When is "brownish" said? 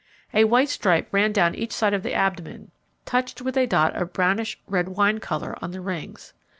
4.13-4.59